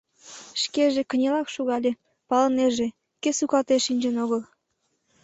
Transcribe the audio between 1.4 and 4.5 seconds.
шогале— палынеже, кӧ сукалтен шинчын огыл.